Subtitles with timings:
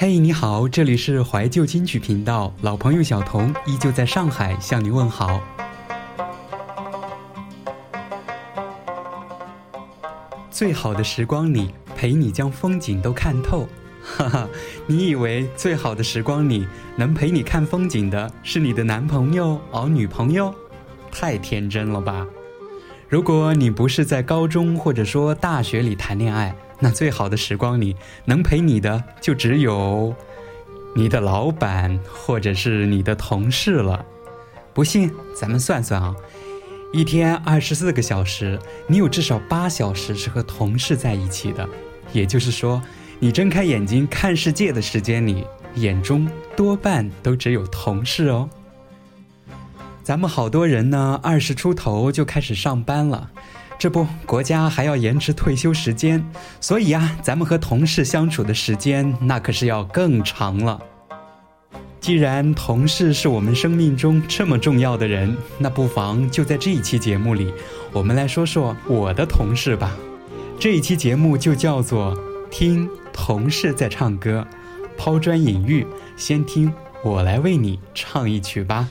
[0.00, 5.40] 嘿，你好，这里是怀旧金曲频道，老朋友小童依旧在上海向你问好。
[10.52, 13.66] 最好的时光里，陪你将风景都看透。
[14.00, 14.48] 哈哈，
[14.86, 20.54] 你以为最好的时光里能陪你看风景的是你的男朋友而女朋友？
[21.10, 22.24] 太天真了吧！
[23.08, 30.14] 如果你不是在高中或者说大学里谈恋爱，那最好的时光里能陪你的就只有
[30.94, 34.04] 你的老板或者是你的同事了。
[34.72, 36.14] 不信，咱们算算啊，
[36.92, 41.68] 一天二十四个小时，你有至少八小时是和同事在一起的。
[42.12, 42.80] 也就是说，
[43.18, 48.48] 你睁开眼睛看世界的时间里，眼中多半都只有同事哦。
[50.02, 53.30] 咱们好多人呢，二十出头就开始上班了，
[53.78, 56.24] 这不，国家还要延迟退休时间，
[56.60, 60.80] 所以啊，咱们和同事相处的时间那可是要更长了。
[62.00, 67.52] 既然同事是我们生命中这么重要的人，那不妨就在这一期节目里，
[67.92, 69.96] 我们来说说我的同事吧。
[70.58, 72.16] 这一期节目就叫做
[72.50, 74.44] 《听同事在唱歌》，
[74.96, 76.72] 抛砖引玉，先听
[77.04, 78.88] 我来为你唱一曲吧。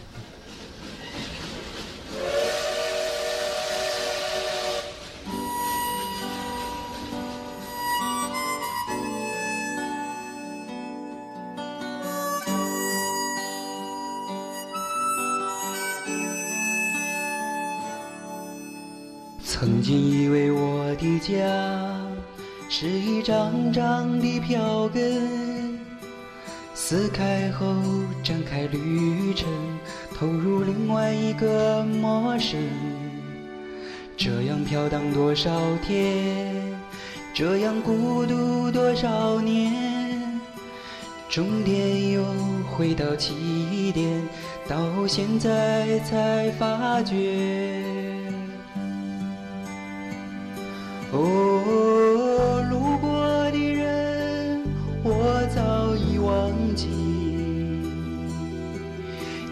[19.60, 21.34] 曾经以为我的家
[22.70, 25.80] 是一张张的票根，
[26.76, 27.66] 撕开后
[28.24, 29.50] 展开旅程，
[30.14, 32.62] 投入另外一个陌生。
[34.16, 35.50] 这样飘荡多少
[35.84, 36.80] 天，
[37.34, 40.40] 这样孤独多少年，
[41.30, 42.24] 终点又
[42.70, 44.22] 回到起点，
[44.68, 47.77] 到现在才发觉。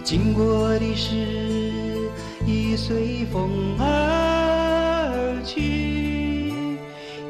[0.05, 1.15] 经过的事
[2.45, 6.53] 已随风而去，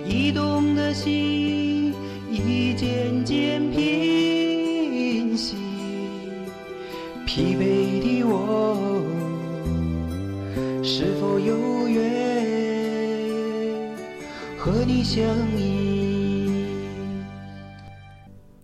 [0.06, 1.94] 移动的心
[2.30, 5.56] 已渐渐平息，
[7.25, 9.02] 疲惫的我
[10.84, 12.03] 是否有缘？
[14.58, 15.24] 和你相
[15.58, 16.52] 依。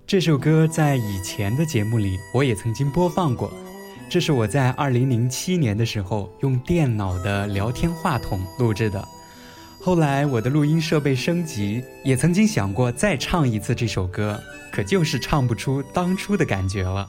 [0.05, 3.49] 这首歌在以前的节目里我也曾经播放过，
[4.11, 9.07] 这是我在二零零七年的时候用电脑的聊天话筒录制的。
[9.79, 14.37] 后来我的录音设备升级，也曾经想过再唱一次这首歌，
[14.69, 17.07] 可就是唱不出当初的感觉了。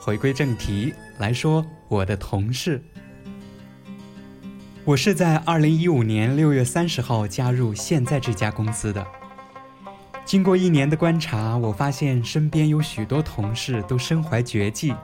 [0.00, 2.80] 回归正题来说，我的同事。
[4.84, 9.04] 我是在二零一五年六月三十号加入现在这家公司的。
[10.24, 14.94] 经过一年的观察，我发现身边有许多同事都身怀绝技，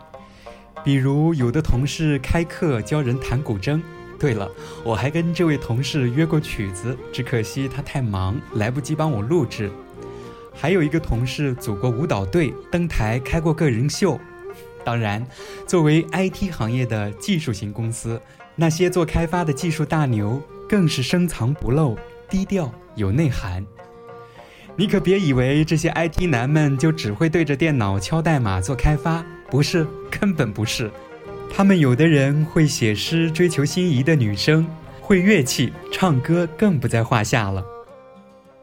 [0.85, 3.81] 比如有的同事开课教人弹古筝。
[4.17, 4.49] 对了，
[4.85, 9.71] 我还跟这位同事约过曲子，只可惜他太忙，来不及帮我录制。
[10.55, 14.19] 还有一个同事组过舞蹈队，登台开过个人秀。
[14.85, 15.27] 当然，
[15.67, 18.21] 作为 IT 行业的技术型公司。
[18.57, 21.99] 那些做开发的技术大牛更是深藏不露、
[22.31, 23.67] 低调有内涵。
[24.77, 30.91] 你可别以为这些 IT 男们就只会对着电脑敲代码做开发，不是，根本不是。
[31.49, 34.67] 他们有的人会写诗追求心仪的女生，
[35.01, 37.65] 会乐器唱歌更不在话下了。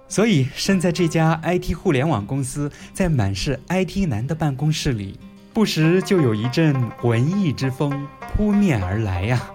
[0.10, 5.18] 所以，身在这家 IT 互联网公司，在满是 IT 男的办公室里，
[5.54, 9.50] 不时就有一阵文艺之风扑面而来呀。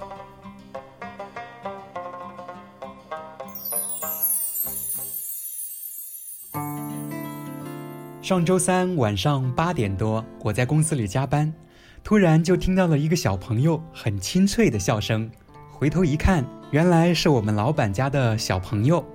[8.26, 11.54] 上周三晚上八点多，我在公司里加班，
[12.02, 15.30] 突然就听到了一个小朋友很清脆的笑声。
[15.70, 19.06] 回头一看，原来是我们老板家的小朋友，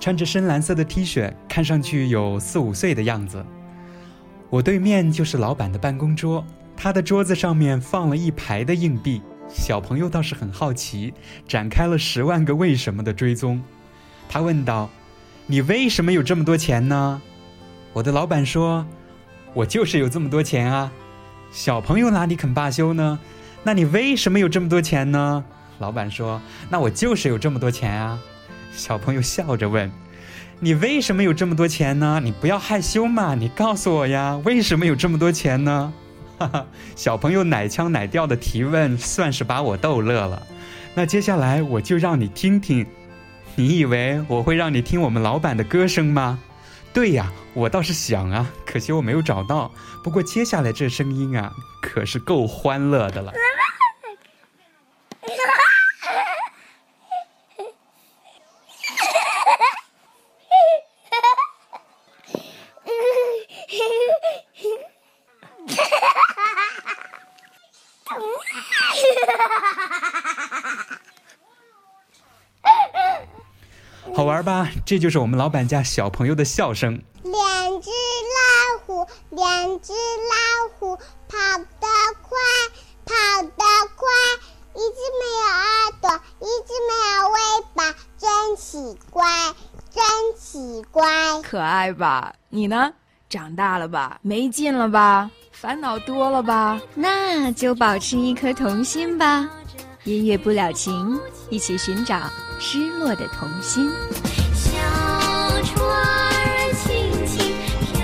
[0.00, 3.46] 穿着深蓝色的 T 恤，看上去有四五岁的样子。
[4.50, 6.44] 我对面就是老板的办公桌，
[6.76, 9.22] 他的桌子上面放了一排的硬币。
[9.48, 11.14] 小朋友倒是很好奇，
[11.46, 13.62] 展开了十万个为什么的追踪。
[14.28, 14.90] 他问道
[15.46, 17.22] ：“你为什么有这么多钱呢？”
[17.92, 18.86] 我的老板说
[19.54, 20.92] ：“我就是有这么多钱啊。”
[21.50, 23.18] 小朋友哪里肯罢休呢？
[23.62, 25.44] 那你为什么有这么多钱呢？
[25.78, 26.40] 老板说
[26.70, 28.18] ：“那我就是有这么多钱啊。”
[28.72, 29.90] 小朋友笑着问
[30.60, 32.20] ：“你为什么有这么多钱呢？
[32.22, 35.92] 你不要害羞嘛，你告诉我呀，为什么有这么多钱呢？
[36.38, 40.40] 哈哈，小朋友奶腔奶调的提问，算是把我逗乐了。
[40.94, 42.86] 那接下来我就让你听听，
[43.56, 46.38] 你以为我会让你听我们老板的歌声吗？
[46.92, 49.70] 对呀，我倒是想啊，可惜我没有找到。
[50.02, 53.32] 不过接下来这声音啊，可是够欢乐的了。
[74.38, 74.70] 玩吧？
[74.84, 76.92] 这就是我们老板家小朋友的笑声。
[77.24, 77.34] 两
[77.82, 80.96] 只老虎，两只老虎，
[81.28, 81.86] 跑得
[82.22, 82.38] 快，
[83.04, 83.64] 跑得
[83.96, 84.08] 快。
[84.74, 87.38] 一只没有耳朵，一只没有尾
[87.74, 89.26] 巴，真奇怪，
[89.90, 90.04] 真
[90.38, 91.04] 奇怪。
[91.42, 92.32] 可爱吧？
[92.48, 92.92] 你呢？
[93.28, 94.20] 长大了吧？
[94.22, 95.28] 没劲了吧？
[95.50, 96.80] 烦恼多了吧？
[96.94, 99.50] 那就保持一颗童心吧。
[100.08, 101.20] 音乐不了情，
[101.50, 103.90] 一起寻找失落的童心。
[104.54, 104.70] 小
[105.64, 106.86] 船儿轻
[107.26, 107.54] 轻
[107.92, 107.94] 飘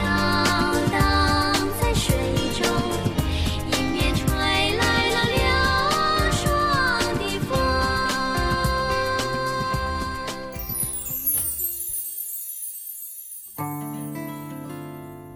[0.92, 1.00] 荡
[1.80, 2.14] 在水
[2.52, 2.62] 中，
[3.72, 4.26] 迎面吹
[4.76, 6.44] 来了凉爽
[7.16, 7.56] 的风。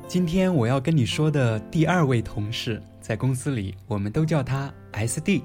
[0.07, 5.43] 今天我要跟你说的第二位同事，在公司里我们都叫他 S D。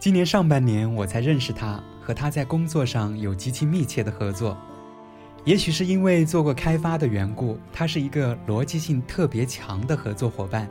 [0.00, 4.56] 今年上半年我才认识他，和他在工作上有极其密切的合作。
[5.44, 10.68] 也许是因为做过开发的缘故，他是一个逻辑性特别强的合作伙伴，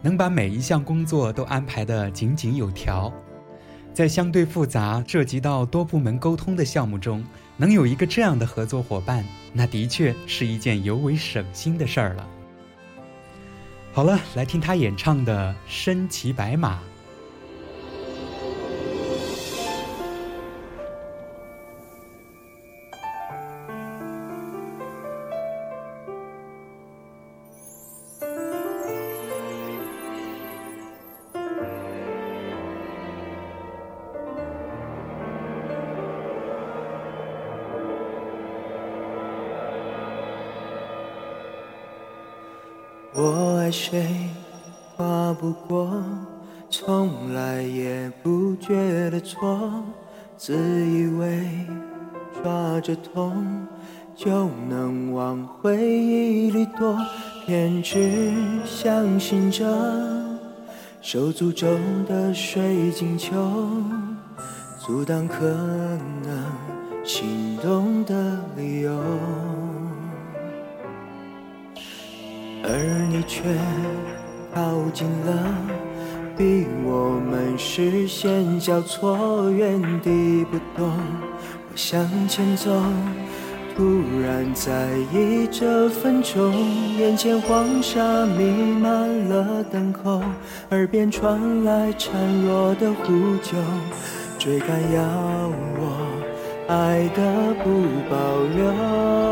[0.00, 3.12] 能把每一项工作都安排得井井有条。
[3.92, 7.22] 在相对复杂、涉及到多部门沟通的项目中，
[7.58, 9.22] 能有一个这样的合作伙伴，
[9.52, 12.26] 那的确是一件尤为省心的事儿了。
[13.92, 16.76] 好了，来听他演唱的《身骑白马》。
[52.72, 53.66] 抓着痛
[54.16, 56.96] 就能往回忆里躲，
[57.44, 58.32] 偏执
[58.64, 59.66] 相信着
[61.02, 61.66] 受诅咒
[62.08, 63.36] 的水晶球，
[64.78, 66.46] 阻挡可能
[67.04, 68.98] 心动的理由。
[72.64, 73.42] 而你却
[74.54, 75.54] 靠近了，
[76.38, 80.90] 逼我们视线交错，原地不动。
[81.74, 82.70] 向前走，
[83.74, 86.52] 突然在意这分钟，
[86.98, 90.22] 眼前黄沙弥漫了等候，
[90.70, 92.10] 耳边传来孱
[92.46, 93.56] 弱的呼救，
[94.38, 95.02] 追赶要
[95.78, 96.06] 我
[96.68, 97.70] 爱的不
[98.10, 98.16] 保
[98.54, 99.31] 留。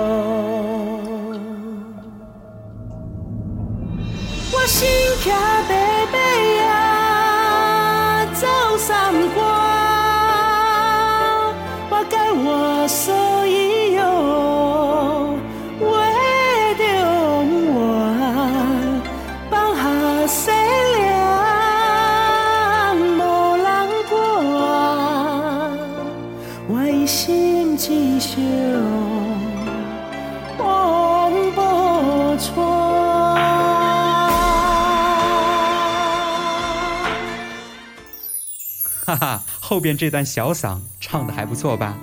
[39.71, 41.97] 后边这段小嗓唱的还不错吧？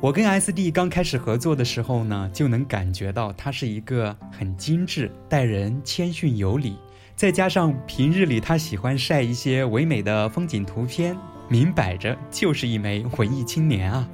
[0.00, 6.76] 我跟 S D 刚开始合作的时候呢，就能感觉到他是一个很精致、待人谦逊有礼，
[7.16, 11.16] 再加上平日里他喜欢晒一些唯美的风景图片，
[11.48, 14.08] 明摆着就是一枚文艺青年啊。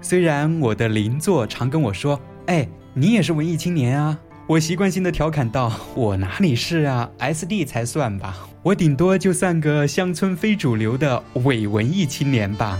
[0.00, 4.16] 虽然我的邻座常跟我说：“哎，你也是文艺青年啊。”
[4.50, 12.76] 我习惯性的调侃道：“我哪里是啊，S D 才算吧，我顶多就算个乡村非主流的伪文艺青年吧。”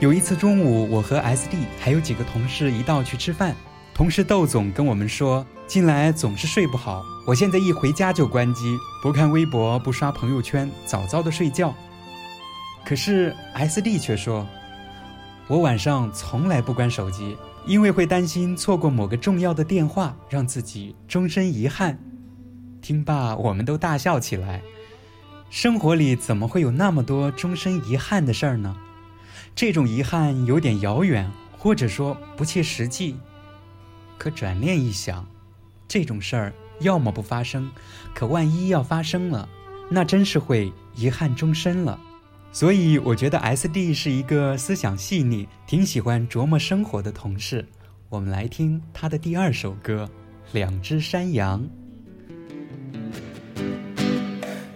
[0.00, 3.54] 有一次中午，我和 SD 还有几个同事一道去吃饭，
[3.92, 11.74] 同事窦总跟我们说，近来总是睡不好，我现在一回家就关机，不看微博，不刷朋友圈，早早的睡觉。
[12.82, 14.46] 可是 SD 却说，
[15.48, 21.98] 我晚上从来不关手机，因为会担心错过某个重要的电话，让自己终身遗憾。
[22.80, 24.62] 听罢，我们都大笑起来。
[25.50, 28.74] 生活里怎么会有那么多终身遗憾的事儿呢？
[29.60, 33.14] 这种遗憾有点遥远，或者说不切实际。
[34.16, 35.26] 可转念一想，
[35.86, 37.70] 这种事儿要么不发生，
[38.14, 39.46] 可万一要发生了，
[39.90, 42.00] 那真是会遗憾终身了。
[42.50, 47.62] 所以我觉得 S D 是一个思想细腻、挺喜欢琢磨生活的同事。
[48.08, 50.08] 我们来听他的第二首歌
[50.54, 51.60] 《两只山羊》。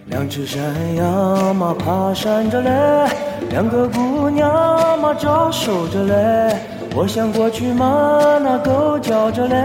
[0.05, 6.57] 两只山羊嘛爬山着嘞，两个姑娘嘛招手着嘞。
[6.97, 9.55] 我想过去嘛，那狗叫着嘞；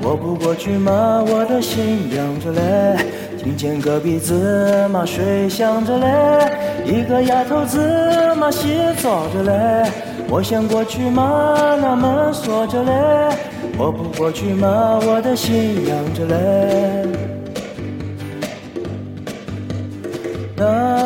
[0.00, 3.04] 我不过去嘛，我的心凉着嘞。
[3.42, 6.06] 听见隔壁子嘛水响着嘞，
[6.86, 7.80] 一个丫头子
[8.36, 9.90] 嘛洗澡着嘞。
[10.28, 12.92] 我想过去嘛，那门锁着嘞；
[13.76, 17.08] 我不过去嘛，我的心凉着嘞。
[20.58, 21.01] 啦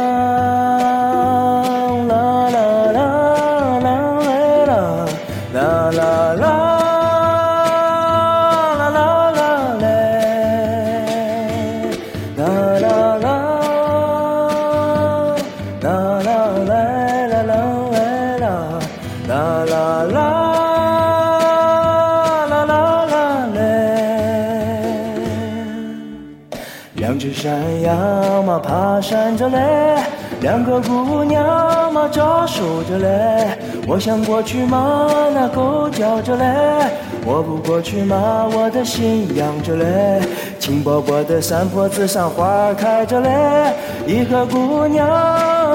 [29.37, 29.99] 着嘞，
[30.40, 33.59] 两个姑娘嘛招手着嘞。
[33.87, 36.45] 我想过去嘛，那狗叫着嘞；
[37.25, 40.21] 我不过去嘛，我的心痒着嘞。
[40.59, 43.75] 青薄薄的山坡子上花开着嘞，
[44.07, 45.07] 一个姑娘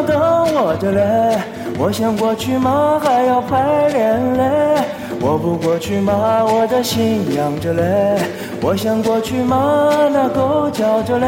[0.06, 1.38] 等我着嘞。
[1.80, 4.84] 我想过去嘛，还要排练嘞。
[5.22, 8.18] 我不过去嘛，我的心痒着嘞。
[8.62, 11.28] 我想过去嘛，那狗叫着嘞。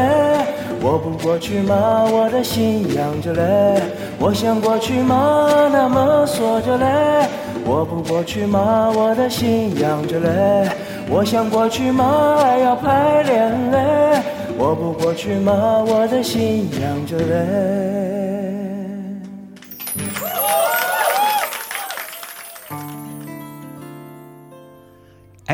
[0.86, 3.80] 我不过去嘛，我的心痒着嘞。
[4.18, 7.26] 我想过去嘛，那么锁着嘞。
[7.64, 10.68] 我不过去嘛，我的心痒着嘞。
[11.08, 14.22] 我想过去嘛，还要排练嘞。
[14.58, 18.13] 我不过去嘛，我的心痒着嘞。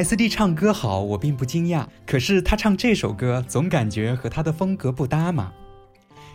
[0.01, 1.85] S D 唱歌好，我并不惊讶。
[2.07, 5.53] 可是他唱这首歌，总感觉和他的风格不搭嘛。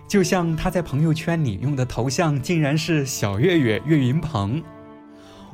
[0.07, 4.61] 就像他在朋友圈里用的头像，竟然是小岳岳岳云鹏。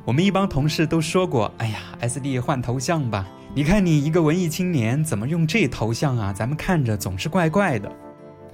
[0.04, 3.26] 我们一帮同事都说过：“哎呀，S D 换头像吧！
[3.54, 6.34] 你看你一个文艺青年，怎么用这头像啊？
[6.34, 7.90] 咱们看着总是怪怪的。”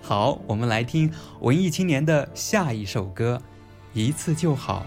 [0.01, 1.11] 好，我们来听
[1.41, 3.43] 文艺青年的下一首歌，
[3.99, 4.87] 《一次就好》。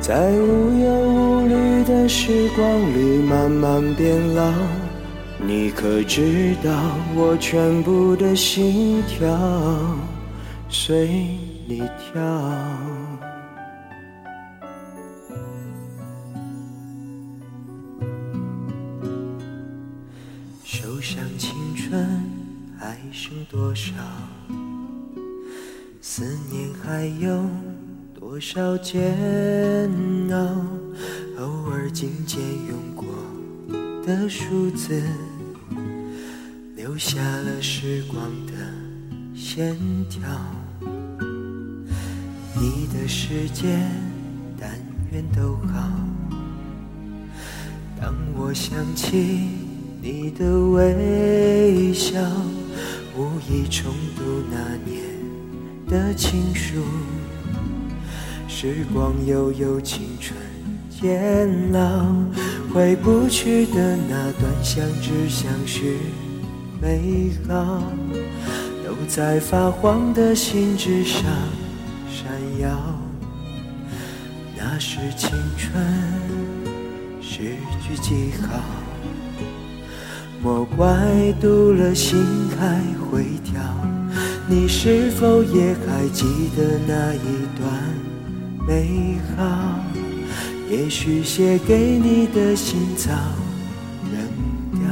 [0.00, 4.50] 在无忧无虑的时光里慢慢变老。
[5.38, 6.70] 你可知道
[7.14, 9.28] 我全部的心跳
[10.68, 11.06] 随
[11.66, 12.20] 你跳？
[20.64, 22.06] 手上青春
[22.78, 23.92] 还剩多少？
[26.00, 27.44] 思念还有
[28.30, 29.18] 多少煎
[30.30, 30.64] 熬？
[31.42, 33.04] 偶尔紧接用过
[34.06, 35.02] 的数字，
[36.76, 38.52] 留下了时光的
[39.34, 39.76] 线
[40.08, 40.22] 条。
[42.54, 43.76] 你的世界，
[44.56, 44.78] 但
[45.10, 45.90] 愿都好。
[48.00, 49.48] 当我想起
[50.00, 52.20] 你的微笑，
[53.16, 55.02] 无意重读那年
[55.88, 56.80] 的情书。
[58.62, 60.38] 时光悠悠，青春
[60.90, 62.14] 渐老，
[62.74, 65.96] 回不去的那段相知相识
[66.78, 67.82] 美好，
[68.84, 71.22] 都在发黄的信纸上
[72.06, 72.78] 闪耀。
[74.54, 75.82] 那是青春。
[77.18, 78.60] 失去记号，
[80.42, 80.86] 莫怪
[81.40, 82.22] 读了心
[82.58, 82.78] 还
[83.10, 83.58] 会跳。
[84.46, 87.89] 你是否也还记得那一段
[88.70, 89.82] 美好？
[90.70, 93.10] 也许写给你的信早
[94.04, 94.14] 扔
[94.78, 94.88] 掉，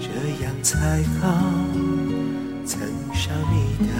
[0.00, 0.08] 这
[0.42, 1.44] 样才好。
[2.64, 2.80] 曾
[3.12, 3.92] 伤你的，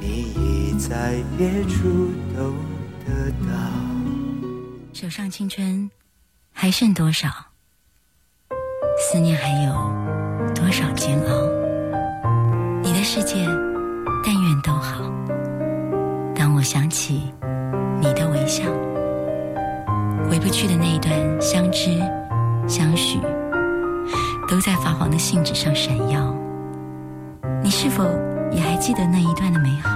[0.00, 0.06] 你
[0.38, 2.54] 已在别处都
[3.04, 3.52] 得到。
[4.94, 5.90] 手上青春
[6.50, 7.28] 还剩多少？
[8.98, 9.74] 思念还有
[10.54, 11.28] 多少煎熬？
[12.82, 13.44] 你的世界，
[14.24, 14.97] 但愿都好。
[16.70, 17.22] 想起
[17.98, 18.62] 你的微笑，
[20.28, 21.10] 回不去的那一段
[21.40, 21.98] 相知
[22.68, 23.18] 相许，
[24.46, 26.36] 都在发黄的信纸上闪耀。
[27.62, 28.04] 你是否
[28.52, 29.90] 也还记得那一段的美好？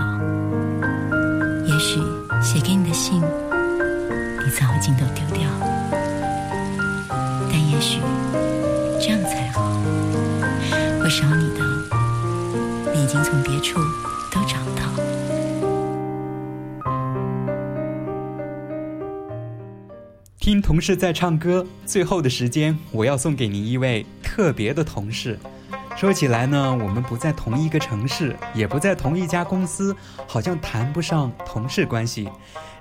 [1.67, 2.00] 也许
[2.43, 3.21] 写给你的信。
[3.21, 5.47] 你早已经都丢掉，
[7.50, 8.00] 但也许
[8.99, 9.63] 这样才好。
[11.02, 13.78] 我少你的，你已经从别处
[20.52, 25.38] 听同事在唱歌，最后的时间，我要送给您一位特别的同事。
[25.97, 32.28] 说起来呢，我们不在同一个城市，也不在同一家公司，好像谈不上同事关系。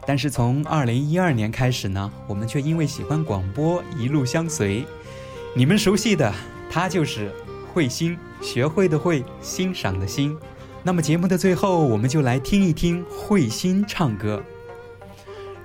[0.06, 4.86] 但是从二零一二年开始呢，我们却因为喜欢广播一路相随。
[5.56, 6.30] 你们熟悉的，
[6.70, 7.32] 他就是
[7.72, 10.38] 慧心，学会的会，欣赏的欣。
[10.84, 14.44] 那么节目的最后，我们就来听一听慧心唱歌。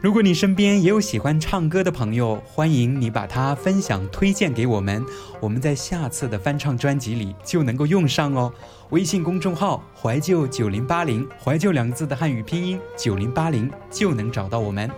[0.06, 5.04] 如果你身边也有喜欢唱歌的朋友，欢迎你把它分享推荐给我们，
[5.40, 8.54] 我们在下次的翻唱专辑里就能够用上哦。
[8.90, 14.88] 微信公众号“怀旧九零八零”，怀旧两个字的汉语拼音九零八零就能找到我们。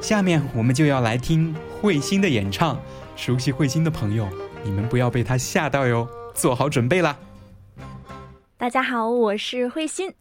[0.00, 2.80] 下面我们就要来听慧心的演唱，
[3.16, 4.28] 熟悉慧心的朋友，
[4.62, 7.16] 你们不要被她吓到哟，做好准备啦！
[8.56, 10.14] 大家好，我是慧心。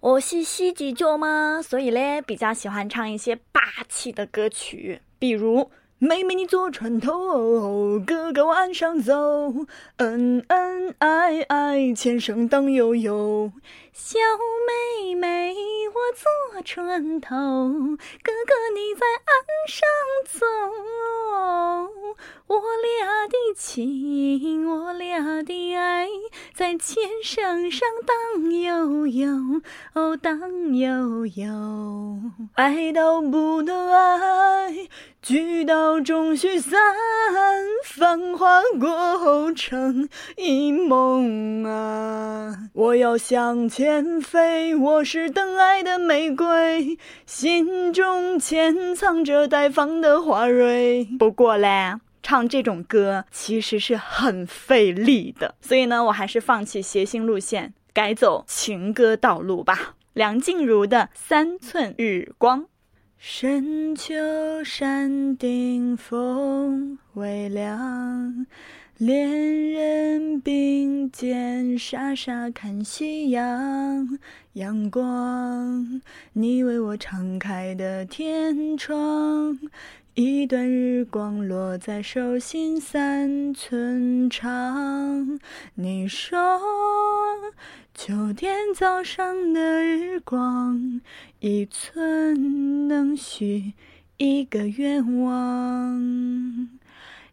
[0.00, 9.14] 我是西几九嘛，所以嘞比较喜欢唱一些霸气的歌曲，比如“妹妹你坐船头，哥哥往岸上走，
[9.96, 13.50] 恩恩爱爱，前生荡悠悠。
[13.98, 14.18] 小
[14.66, 15.54] 妹妹
[15.88, 15.94] 我
[16.52, 19.34] 坐船头，哥哥你在岸
[19.66, 19.88] 上
[20.28, 20.46] 走，
[22.46, 26.06] 我俩的情，我俩的爱，
[26.54, 29.28] 在纤绳上荡悠悠，
[29.94, 32.20] 哦荡悠悠。
[32.54, 34.88] 爱到不能爱，
[35.22, 36.78] 聚到终须散，
[37.82, 42.54] 繁华过后成一梦啊！
[42.74, 43.85] 我要向前
[44.20, 51.04] 飞，我是等爱的玫瑰，心中潜藏着待放的花蕊。
[51.18, 51.94] 不过嘞。
[52.22, 59.94] 唱这种歌其实是很费力的，所以呢，我还是放弃谐星路线，改走情歌道路吧。
[60.12, 62.62] 梁静茹的《三寸日光》，
[63.16, 64.12] 深秋
[64.64, 68.44] 山顶风微凉，
[68.98, 74.18] 恋人并肩傻傻看夕阳，
[74.54, 76.00] 阳光，
[76.32, 79.58] 你为我敞开的天窗。
[80.14, 85.38] 一段日光落在手心三寸长。
[85.74, 86.58] 你说，
[87.94, 91.02] 秋天早上的日光，
[91.40, 93.74] 一寸能许
[94.16, 96.70] 一个愿望。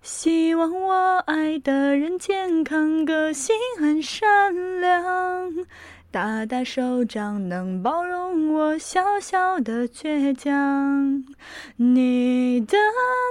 [0.04, 5.66] 希望我爱的人健康，个性很善良。
[6.12, 11.24] 大大手掌能包容我小小的倔强。
[11.78, 12.78] 你的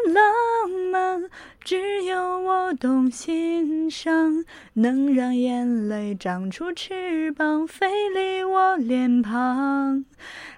[0.06, 1.30] 浪漫
[1.62, 10.06] 只有我懂欣赏，能让眼泪长出翅膀，飞离我脸庞。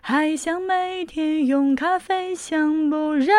[0.00, 3.37] 还想每天用咖啡香，不让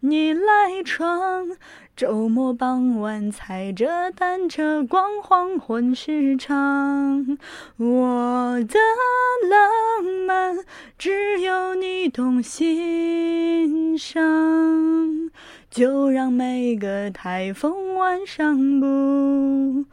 [0.00, 1.48] 你赖床。
[1.94, 7.38] 周末傍晚踩着单车逛黄昏市场，
[7.76, 8.78] 我的
[9.48, 10.56] 浪漫
[10.96, 15.30] 只有你懂欣赏，
[15.70, 19.84] 就让每个台风晚上不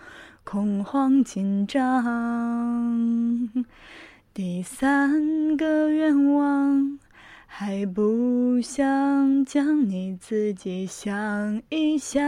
[0.45, 3.49] 恐慌紧张。
[4.33, 6.97] 第三个愿望。
[7.51, 12.23] 还不想将你自己想一想，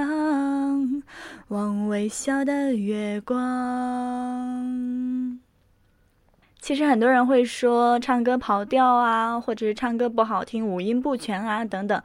[1.49, 3.39] 望微笑的月光。
[6.60, 12.01] 其实很多人会说唱歌跑调啊，或者是唱歌不好听、五音不全啊等等。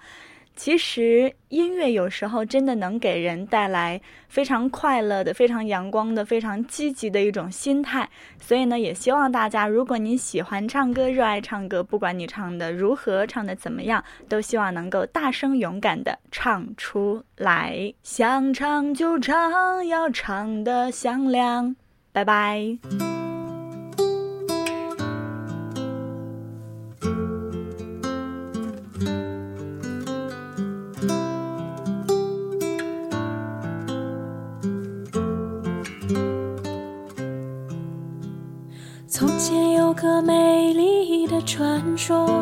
[0.57, 8.09] 其实音乐有时候真的能给人带来非常快乐的、非常阳光的、非常积极的一种心态。
[8.41, 17.93] 所以呢，也希望大家，如果你喜欢唱歌、热爱唱歌，不管你唱的如何、唱的怎么样，都希望能够大声勇敢的唱出来。
[18.03, 21.77] 想唱就唱，要唱的响亮。
[22.13, 23.26] 拜拜。
[42.07, 42.36] 说，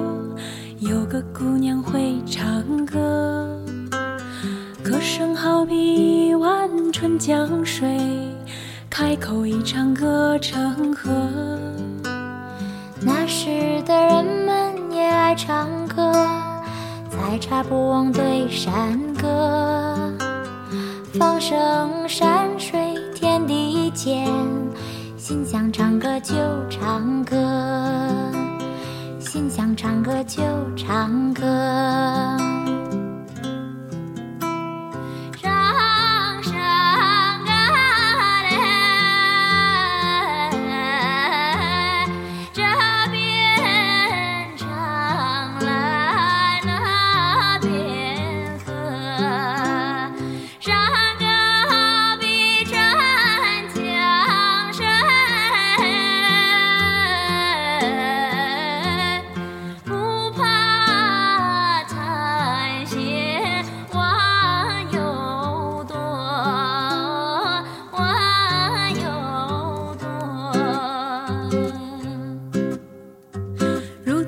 [29.65, 30.43] 想唱歌就
[30.77, 32.04] 唱歌。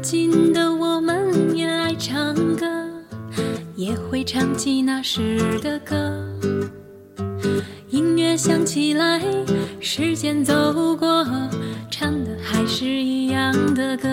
[0.07, 2.65] 如今的我们也爱唱歌，
[3.75, 6.25] 也会唱起那时的歌。
[7.89, 9.21] 音乐响起来，
[9.81, 11.27] 时间走过，
[11.91, 14.09] 唱的还是一样的歌。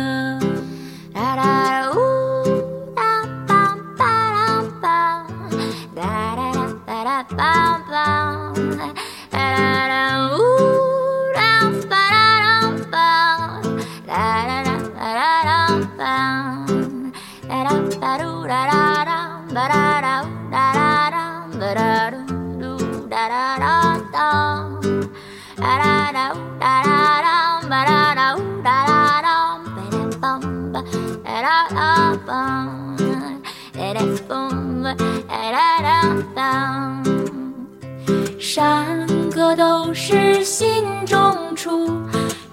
[38.39, 41.89] 山歌都是心中出，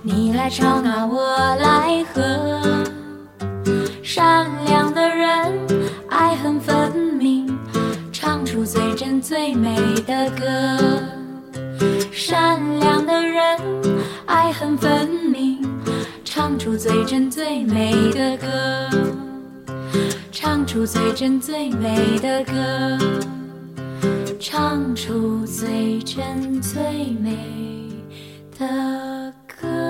[0.03, 2.23] 你来唱啊，我来和。
[4.03, 5.53] 善良的人，
[6.09, 7.59] 爱恨分明，
[8.13, 10.47] 唱出最真最美的歌。
[12.11, 13.61] 善良的人，
[14.27, 15.69] 爱恨分明，
[16.25, 18.49] 唱出最真最美的歌，
[20.33, 22.99] 唱出最真最美的歌，
[24.39, 26.81] 唱出最真最
[27.21, 27.37] 美
[28.57, 29.90] 的歌。